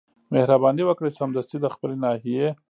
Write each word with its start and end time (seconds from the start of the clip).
مهرباني 0.33 0.83
وکړئ 0.85 1.11
سمدستي 1.19 1.57
د 1.61 1.65
خپلي 1.73 1.95
ناحيې 2.05 2.47